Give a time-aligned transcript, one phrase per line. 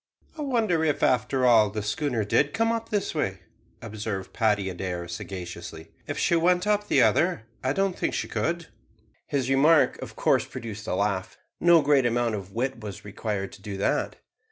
[0.35, 3.41] "I wonder if, after all, the schooner did come up this way,"
[3.83, 5.91] observed Paddy Adair sagaciously.
[6.07, 8.65] "If she went up the other, I don't think she could."
[9.27, 11.37] His remark of course produced a laugh.
[11.59, 14.15] No great amount of wit was required to do that.